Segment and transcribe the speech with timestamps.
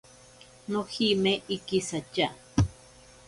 [0.71, 2.27] Nojime ikisatya.